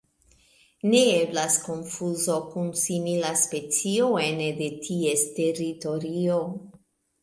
[0.93, 6.45] Ne eblas konfuzo kun simila specio ene de ties teritorio.